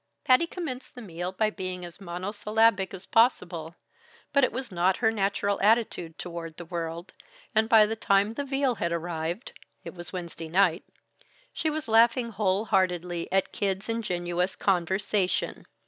[0.23, 3.75] Patty commenced the meal by being as monosyllabic as possible;
[4.33, 7.13] but it was not her natural attitude toward the world,
[7.53, 9.51] and by the time the veal had arrived
[9.83, 10.83] (it was Wednesday night)
[11.53, 15.67] she was laughing whole heartedly at Kid's ingenuous conversation.